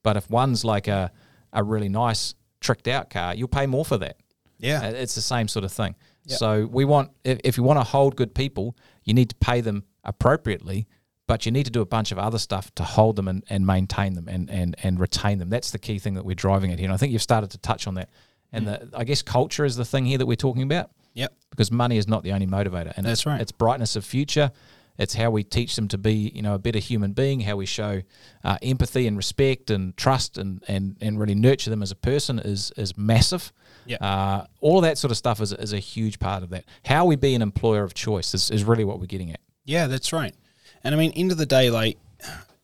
[0.04, 1.12] But if one's like a
[1.54, 4.18] a really nice tricked out car, you'll pay more for that.
[4.58, 4.82] Yeah.
[4.88, 5.96] Uh, It's the same sort of thing.
[6.30, 6.40] Yep.
[6.40, 9.62] So we want, if, if you want to hold good people, you need to pay
[9.62, 10.88] them appropriately,
[11.28, 13.66] but you need to do a bunch of other stuff to hold them and, and
[13.66, 15.50] maintain them and, and, and retain them.
[15.50, 16.88] That's the key thing that we're driving at here.
[16.88, 18.10] And I think you've started to touch on that.
[18.52, 18.92] And mm.
[18.92, 21.34] the, I guess culture is the thing here that we're talking about Yep.
[21.50, 22.94] because money is not the only motivator.
[22.96, 23.42] And That's it's, right.
[23.42, 24.52] It's brightness of future.
[25.00, 27.40] It's how we teach them to be, you know, a better human being.
[27.40, 28.02] How we show
[28.44, 32.38] uh, empathy and respect and trust and, and, and really nurture them as a person
[32.38, 33.54] is is massive.
[33.86, 33.98] Yeah.
[34.02, 36.66] Uh, all of that sort of stuff is, is a huge part of that.
[36.86, 39.40] How we be an employer of choice is, is really what we're getting at.
[39.66, 40.36] Yeah, that's right.
[40.84, 41.98] And I mean, end of the day, like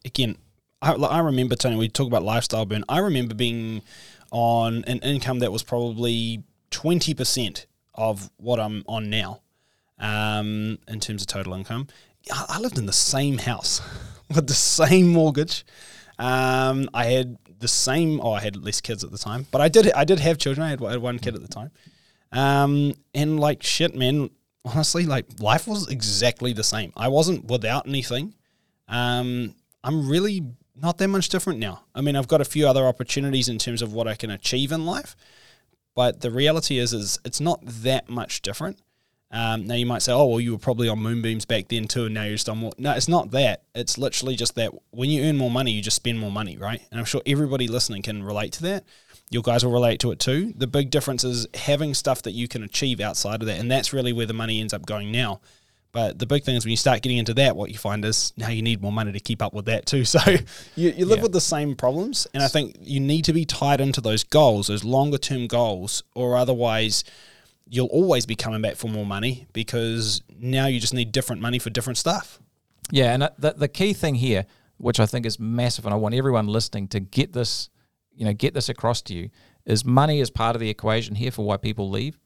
[0.04, 0.38] again,
[0.82, 1.78] I, I remember Tony.
[1.78, 2.84] We talk about lifestyle burn.
[2.90, 3.82] I remember being
[4.32, 9.42] on an income that was probably twenty percent of what I'm on now,
[10.00, 11.88] um, in terms of total income.
[12.32, 13.82] I, lived in the same house
[14.36, 15.66] with the same mortgage.
[16.18, 18.20] Um, I had the same.
[18.22, 19.92] Oh, I had less kids at the time, but I did.
[19.94, 20.66] I did have children.
[20.66, 21.72] I had, I had one kid at the time.
[22.32, 24.30] Um, and like shit, man.
[24.64, 26.92] Honestly, like life was exactly the same.
[26.98, 28.34] I wasn't without anything.
[28.88, 30.44] Um, I'm really
[30.76, 31.84] not that much different now.
[31.94, 34.72] I mean, I've got a few other opportunities in terms of what I can achieve
[34.72, 35.16] in life,
[35.96, 38.80] but the reality is, is it's not that much different.
[39.32, 42.06] Um, now you might say, oh well, you were probably on moonbeams back then too,
[42.06, 42.72] and now you're just on more.
[42.78, 43.64] No, it's not that.
[43.74, 46.82] It's literally just that when you earn more money, you just spend more money, right?
[46.92, 48.86] And I'm sure everybody listening can relate to that.
[49.32, 50.54] You guys will relate to it too.
[50.56, 53.92] The big difference is having stuff that you can achieve outside of that, and that's
[53.92, 55.42] really where the money ends up going now.
[55.92, 58.34] But the big thing is when you start getting into that, what you find is
[58.36, 60.04] now you need more money to keep up with that too.
[60.06, 60.20] So
[60.76, 61.24] you, you live Yeah.
[61.24, 62.28] with the same problems.
[62.34, 66.04] And I think you need to be tied into those goals, those longer term goals,
[66.14, 67.04] or otherwise
[67.68, 71.60] you'll always be coming back for more money because now you just need different money
[71.60, 72.40] for different stuff.
[72.92, 74.46] Yeah, and uh, the the key thing here,
[74.78, 77.70] which I think is massive, and I want everyone listening to get this,
[78.14, 79.30] you know, get this across to you,
[79.66, 82.20] is money is part of the equation here for why people leave,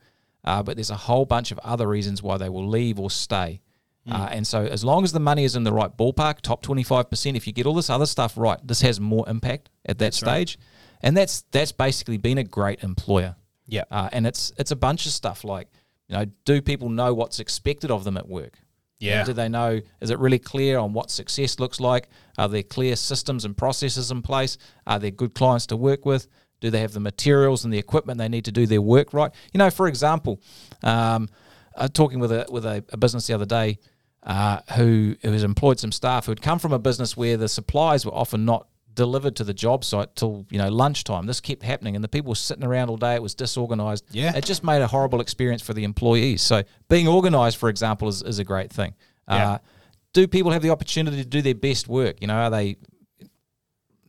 [0.43, 3.61] uh, but there's a whole bunch of other reasons why they will leave or stay.
[4.05, 4.13] Hmm.
[4.13, 6.83] Uh, and so, as long as the money is in the right ballpark, top twenty
[6.83, 9.97] five percent, if you get all this other stuff right, this has more impact at
[9.99, 10.49] that That's right.
[10.49, 10.59] stage,
[11.01, 13.37] and that's that's basically been a great employer.
[13.69, 13.83] Yeah.
[13.91, 15.67] Uh, and it's it's a bunch of stuff like,
[16.07, 18.57] you know, do people know what's expected of them at work?
[18.99, 19.23] Yeah.
[19.23, 19.79] Do they know?
[20.01, 22.09] Is it really clear on what success looks like?
[22.37, 24.57] Are there clear systems and processes in place?
[24.85, 26.27] Are there good clients to work with?
[26.59, 29.31] Do they have the materials and the equipment they need to do their work right?
[29.53, 30.41] You know, for example,
[30.83, 31.29] um,
[31.77, 33.79] I was talking with a with a, a business the other day
[34.23, 37.47] uh, who who has employed some staff who had come from a business where the
[37.47, 38.67] supplies were often not
[38.99, 41.25] delivered to the job site till you know lunchtime.
[41.25, 43.15] This kept happening, and the people were sitting around all day.
[43.15, 44.03] It was disorganized.
[44.11, 44.35] Yeah.
[44.35, 46.41] it just made a horrible experience for the employees.
[46.41, 48.93] So being organized, for example, is, is a great thing.
[49.29, 49.51] Yeah.
[49.51, 49.57] Uh,
[50.11, 52.17] do people have the opportunity to do their best work?
[52.19, 52.75] You know, are they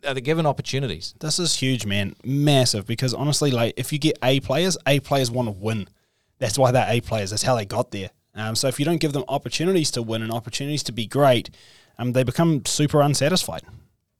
[0.04, 1.14] are they given opportunities?
[1.20, 2.16] This is huge, man.
[2.24, 2.84] Massive.
[2.84, 5.88] Because honestly, like if you get A players, A players want to win.
[6.38, 7.30] That's why they're A players.
[7.30, 8.10] That's how they got there.
[8.34, 11.50] Um, so if you don't give them opportunities to win and opportunities to be great,
[11.98, 13.62] um, they become super unsatisfied.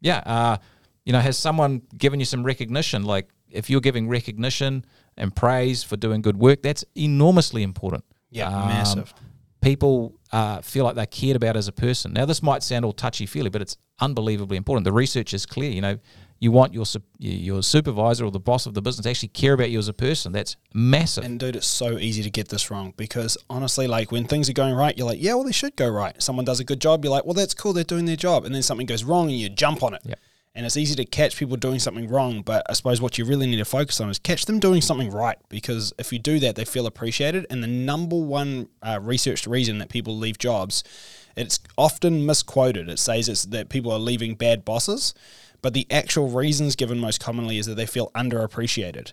[0.00, 0.18] Yeah.
[0.18, 0.56] Uh,
[1.04, 3.04] you know, has someone given you some recognition?
[3.04, 4.84] Like if you're giving recognition
[5.16, 8.04] and praise for doing good work, that's enormously important.
[8.30, 9.12] Yeah, Um, massive.
[9.60, 12.12] People uh, feel like they're cared about as a person.
[12.14, 14.84] Now, this might sound all touchy feely, but it's unbelievably important.
[14.84, 15.70] The research is clear.
[15.70, 15.98] You know,
[16.40, 16.86] you want your
[17.18, 19.92] your supervisor or the boss of the business to actually care about you as a
[19.92, 20.32] person.
[20.32, 21.22] That's massive.
[21.24, 24.54] And dude, it's so easy to get this wrong because honestly, like when things are
[24.54, 26.20] going right, you're like, yeah, well, they should go right.
[26.20, 28.46] Someone does a good job, you're like, well, that's cool, they're doing their job.
[28.46, 30.02] And then something goes wrong and you jump on it.
[30.54, 33.46] And it's easy to catch people doing something wrong, but I suppose what you really
[33.46, 36.56] need to focus on is catch them doing something right because if you do that,
[36.56, 37.46] they feel appreciated.
[37.50, 40.82] And the number one uh, researched reason that people leave jobs,
[41.36, 42.88] it's often misquoted.
[42.88, 45.14] It says it's that people are leaving bad bosses,
[45.62, 49.12] but the actual reasons given most commonly is that they feel underappreciated,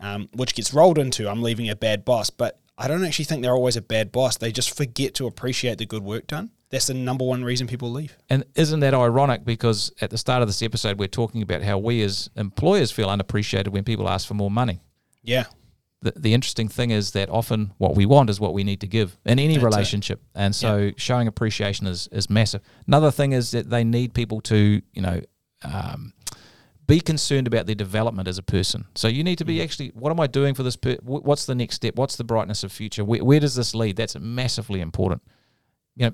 [0.00, 2.30] um, which gets rolled into I'm leaving a bad boss.
[2.30, 4.36] But I don't actually think they're always a bad boss.
[4.36, 6.50] They just forget to appreciate the good work done.
[6.70, 8.16] That's the number one reason people leave.
[8.28, 9.44] And isn't that ironic?
[9.44, 13.08] Because at the start of this episode, we're talking about how we as employers feel
[13.08, 14.80] unappreciated when people ask for more money.
[15.22, 15.44] Yeah.
[16.02, 18.88] The, the interesting thing is that often what we want is what we need to
[18.88, 19.66] give in any That's it.
[19.66, 20.22] relationship.
[20.34, 22.60] And so showing appreciation is, is massive.
[22.88, 25.20] Another thing is that they need people to, you know,
[25.64, 26.12] um,
[26.86, 28.84] be concerned about their development as a person.
[28.94, 29.48] So you need to Mm.
[29.48, 30.76] be actually, what am I doing for this?
[30.76, 31.96] Per- what's the next step?
[31.96, 33.04] What's the brightness of future?
[33.04, 33.96] Where, where does this lead?
[33.96, 35.22] That's massively important.
[35.96, 36.12] You know,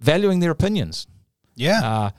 [0.00, 1.06] valuing their opinions
[1.54, 1.80] Yeah.
[1.82, 2.10] uh,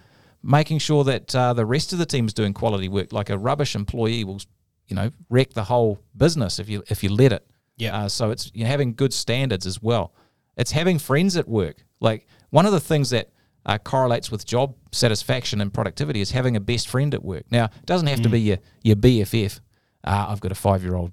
[0.42, 3.14] making sure that uh, the rest of the team is doing quality work.
[3.14, 4.42] Like a rubbish employee will,
[4.88, 7.46] you know, wreck the whole business if you if you let it.
[7.78, 7.96] Yeah.
[8.06, 10.14] Uh, so it's you know, having good standards as well.
[10.56, 11.86] It's having friends at work.
[12.00, 13.30] Like one of the things that
[13.68, 17.44] uh, correlates with job satisfaction and productivity is having a best friend at work.
[17.52, 19.60] Now, it doesn't have to be your your BFF.
[20.04, 21.12] Uh, I've got a five year old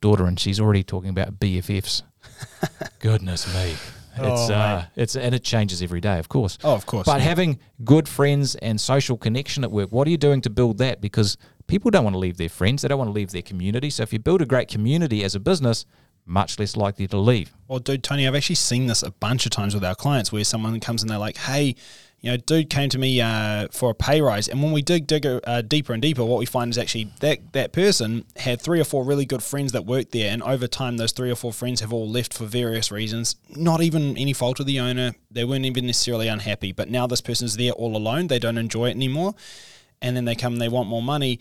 [0.00, 2.02] daughter, and she's already talking about BFFs.
[3.00, 3.74] Goodness me.
[4.20, 6.58] It's Oh, uh, it's and it changes every day, of course.
[6.62, 7.06] Oh, of course.
[7.06, 7.24] But yeah.
[7.28, 11.00] having good friends and social connection at work, what are you doing to build that?
[11.00, 11.36] Because
[11.68, 13.90] people don't want to leave their friends, they don't want to leave their community.
[13.90, 15.86] So if you build a great community as a business,
[16.28, 17.52] much less likely to leave.
[17.66, 20.44] Well, dude, Tony, I've actually seen this a bunch of times with our clients where
[20.44, 21.74] someone comes and they're like, hey,
[22.20, 24.48] you know, dude came to me uh, for a pay rise.
[24.48, 27.52] And when we dig, dig uh, deeper and deeper, what we find is actually that,
[27.52, 30.32] that person had three or four really good friends that worked there.
[30.32, 33.36] And over time, those three or four friends have all left for various reasons.
[33.50, 35.14] Not even any fault of the owner.
[35.30, 36.72] They weren't even necessarily unhappy.
[36.72, 38.26] But now this person's there all alone.
[38.26, 39.34] They don't enjoy it anymore.
[40.02, 41.38] And then they come and they want more money.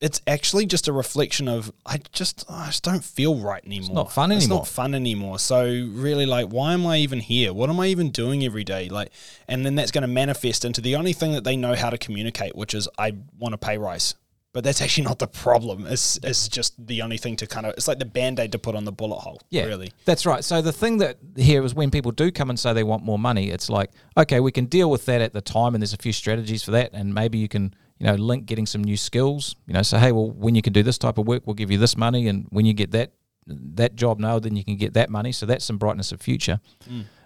[0.00, 3.96] It's actually just a reflection of I just I just don't feel right anymore.
[3.96, 5.40] not fun It's not fun anymore.
[5.40, 7.52] So really, like, why am I even here?
[7.52, 8.88] What am I even doing every day?
[8.88, 9.10] Like,
[9.48, 11.98] and then that's going to manifest into the only thing that they know how to
[11.98, 14.14] communicate, which is I want a pay rise.
[14.52, 15.84] But that's actually not the problem.
[15.86, 18.58] It's it's just the only thing to kind of it's like the band aid to
[18.58, 19.40] put on the bullet hole.
[19.50, 19.92] Yeah, really.
[20.04, 20.42] That's right.
[20.42, 23.18] So the thing that here is when people do come and say they want more
[23.18, 25.98] money, it's like, okay, we can deal with that at the time, and there's a
[25.98, 29.56] few strategies for that, and maybe you can, you know, link getting some new skills.
[29.66, 31.70] You know, say, hey, well, when you can do this type of work, we'll give
[31.70, 33.12] you this money, and when you get that
[33.46, 35.32] that job now, then you can get that money.
[35.32, 36.60] So that's some brightness of future.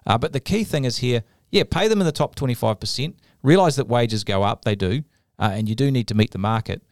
[0.07, 2.79] Uh, but the key thing is here, yeah, pay them in the top twenty five
[2.81, 3.17] percent.
[3.43, 5.03] Realize that wages go up, they do,
[5.39, 6.83] uh, and you do need to meet the market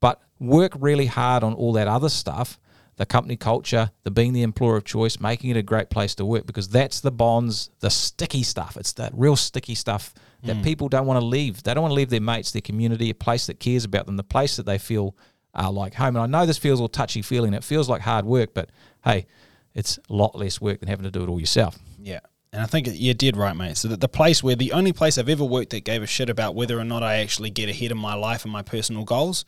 [0.00, 2.58] but work really hard on all that other stuff
[2.96, 6.24] the company culture the being the employer of choice making it a great place to
[6.24, 10.88] work because that's the bonds the sticky stuff it's that real sticky stuff that people
[10.88, 13.46] don't want to leave they don't want to leave their mates their community a place
[13.46, 15.16] that cares about them the place that they feel
[15.58, 18.24] uh, like home and i know this feels all touchy feeling it feels like hard
[18.24, 18.70] work but
[19.04, 19.26] hey
[19.74, 22.20] it's a lot less work than having to do it all yourself Yeah.
[22.52, 23.76] And I think you did right, mate.
[23.76, 26.30] So that the place where the only place I've ever worked that gave a shit
[26.30, 29.44] about whether or not I actually get ahead in my life and my personal goals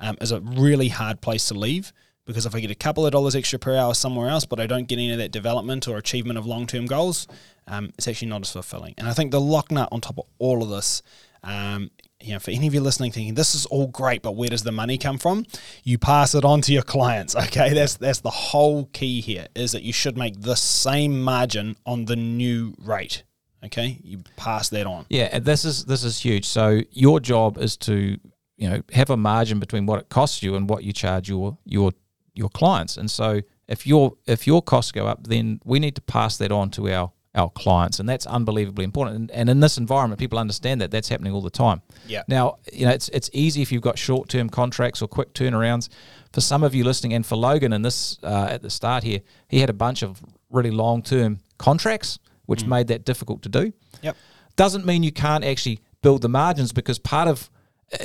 [0.00, 1.94] um, is a really hard place to leave.
[2.24, 4.66] Because if I get a couple of dollars extra per hour somewhere else, but I
[4.66, 7.26] don't get any of that development or achievement of long term goals,
[7.66, 8.94] um, it's actually not as fulfilling.
[8.96, 11.02] And I think the lock nut on top of all of this,
[11.42, 14.48] um, you know, for any of you listening thinking this is all great, but where
[14.48, 15.44] does the money come from?
[15.82, 17.34] You pass it on to your clients.
[17.52, 21.76] Okay, that's that's the whole key here is that you should make the same margin
[21.84, 23.24] on the new rate.
[23.64, 25.06] Okay, you pass that on.
[25.10, 26.46] Yeah, this is this is huge.
[26.46, 28.16] So your job is to
[28.56, 31.58] you know have a margin between what it costs you and what you charge your
[31.64, 31.92] your
[32.34, 32.96] your clients.
[32.96, 36.52] And so if your if your costs go up, then we need to pass that
[36.52, 39.16] on to our our clients, and that's unbelievably important.
[39.16, 41.80] And, and in this environment, people understand that that's happening all the time.
[42.06, 42.24] Yeah.
[42.28, 45.88] Now, you know, it's it's easy if you've got short term contracts or quick turnarounds.
[46.32, 49.20] For some of you listening, and for Logan, and this uh, at the start here,
[49.48, 53.72] he had a bunch of really long term contracts, which made that difficult to do.
[54.02, 54.16] Yep.
[54.56, 57.50] Doesn't mean you can't actually build the margins because part of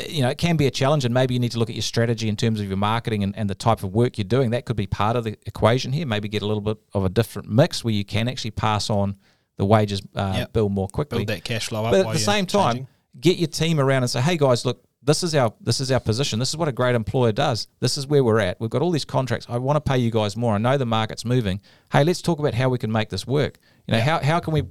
[0.09, 1.81] you know, it can be a challenge, and maybe you need to look at your
[1.81, 4.51] strategy in terms of your marketing and, and the type of work you're doing.
[4.51, 6.05] That could be part of the equation here.
[6.05, 9.15] Maybe get a little bit of a different mix where you can actually pass on
[9.57, 10.53] the wages uh, Yep.
[10.53, 11.25] bill more quickly.
[11.25, 11.91] Build that cash flow up.
[11.91, 12.87] But at the same time, changing.
[13.19, 15.99] get your team around and say, "Hey guys, look, this is our this is our
[16.01, 16.37] position.
[16.37, 17.67] This is what a great employer does.
[17.79, 18.59] This is where we're at.
[18.59, 19.47] We've got all these contracts.
[19.49, 20.53] I want to pay you guys more.
[20.53, 21.61] I know the market's moving.
[21.91, 23.57] Hey, let's talk about how we can make this work.
[23.87, 24.63] You know, how how can we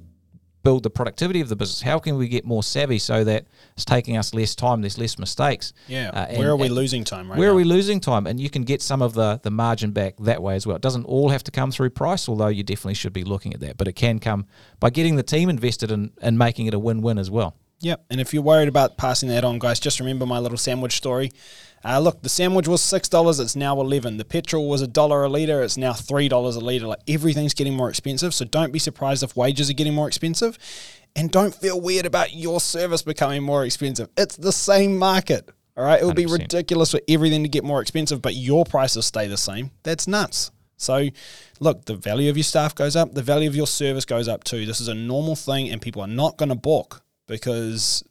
[0.67, 1.83] build the productivity of the business?
[1.83, 5.19] How can we get more savvy so that it's taking us less time, there's less
[5.19, 5.73] mistakes?
[5.89, 7.53] yeah, Uh, and- where are we losing time right where now?
[7.55, 8.27] are we losing time?
[8.27, 10.77] And you can get some of the, the margin back that way as well.
[10.77, 13.61] It doesn't all have to come through price, although you definitely should be looking at
[13.61, 13.77] that.
[13.77, 14.47] But it can come
[14.81, 17.55] by getting the team invested in, and making it a win win as well.
[17.81, 18.05] Yep.
[18.11, 21.31] And if you're worried about passing that on, guys, just remember my little sandwich story.
[21.85, 23.39] Uh, look, the sandwich was six dollars.
[23.39, 24.17] It's now eleven.
[24.17, 25.62] The petrol was a dollar a liter.
[25.62, 26.87] It's now three dollars a liter.
[26.87, 28.35] Like everything's getting more expensive.
[28.35, 30.59] So don't be surprised if wages are getting more expensive,
[31.15, 34.09] and don't feel weird about your service becoming more expensive.
[34.17, 35.49] It's the same market.
[35.77, 36.01] All right.
[36.01, 36.39] It would be 100%.
[36.39, 39.71] ridiculous for everything to get more expensive, but your prices stay the same.
[39.83, 40.51] That's nuts.
[40.79, 41.09] So,
[41.61, 44.45] look, the value of your staff goes up, the value of your service goes up
[44.45, 44.67] too.
[44.67, 48.03] This is a normal thing, and people are not going to balk because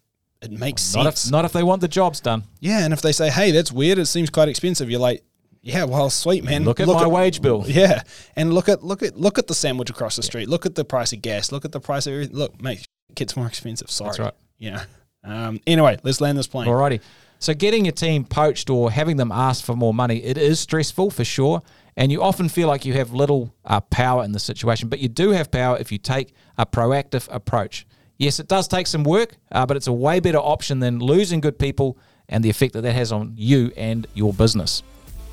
[0.42, 1.26] it makes Not sense.
[1.26, 2.44] if, not if they want the jobs done.
[2.60, 3.98] yeah, and if they say, "Hey, that's weird.
[3.98, 5.24] It seems quite expensive," you're like,
[5.62, 6.64] "Yeah, well, sweet man.
[6.66, 7.64] Look at my wage bill.
[7.68, 8.04] Yeah,
[8.36, 10.48] and look at look at look at the sandwich across the street.
[10.50, 11.52] Look at the price of gas.
[11.52, 12.36] Look at the price of everything.
[12.36, 13.90] Look, mate, it gets more expensive.
[13.90, 14.10] Sorry.
[14.10, 14.34] That's right.
[14.58, 14.84] Yeah.
[15.24, 16.68] Um, anyway, let's land this plane.
[16.68, 17.02] Alrighty.
[17.40, 21.12] So getting your team poached or having them ask for more money, it is stressful
[21.12, 21.62] for sure.
[21.98, 25.08] And you often feel like you have little uh, power in the situation, but you
[25.10, 27.86] do have power if you take a proactive approach.
[28.18, 31.42] Yes, it does take some work, uh, but it's a way better option than losing
[31.42, 31.98] good people
[32.30, 34.84] and the effect that that has on you and your business.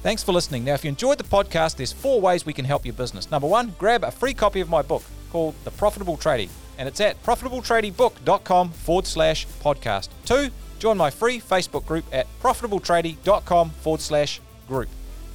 [0.03, 0.65] Thanks for listening.
[0.65, 3.31] Now, if you enjoyed the podcast, there's four ways we can help your business.
[3.31, 7.01] Number one, grab a free copy of my book called The Profitable Tradie, and it's
[7.01, 10.09] at profitabletradiebook.com forward slash podcast.
[10.25, 14.89] Two, join my free Facebook group at profitabletradie.com forward slash group.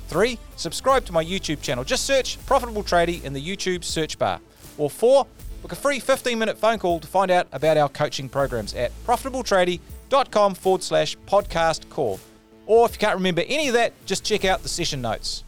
[0.09, 1.85] Three, subscribe to my YouTube channel.
[1.85, 4.39] Just search Profitable Tradie in the YouTube search bar.
[4.77, 5.27] Or four,
[5.61, 8.91] book a free 15 minute phone call to find out about our coaching programs at
[9.05, 12.19] profitabletradie.com forward slash podcast call.
[12.65, 15.43] Or if you can't remember any of that, just check out the session notes.